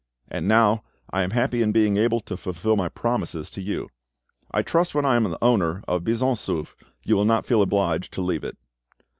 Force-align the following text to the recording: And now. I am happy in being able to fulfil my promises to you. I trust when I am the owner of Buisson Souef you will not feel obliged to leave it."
And 0.27 0.47
now. 0.47 0.83
I 1.11 1.21
am 1.21 1.29
happy 1.29 1.61
in 1.61 1.71
being 1.71 1.95
able 1.97 2.21
to 2.21 2.35
fulfil 2.35 2.75
my 2.75 2.89
promises 2.89 3.51
to 3.51 3.61
you. 3.61 3.87
I 4.49 4.63
trust 4.63 4.95
when 4.95 5.05
I 5.05 5.15
am 5.15 5.25
the 5.25 5.37
owner 5.43 5.83
of 5.87 6.03
Buisson 6.03 6.33
Souef 6.33 6.73
you 7.03 7.15
will 7.15 7.23
not 7.25 7.45
feel 7.45 7.61
obliged 7.61 8.11
to 8.13 8.21
leave 8.21 8.43
it." 8.43 8.57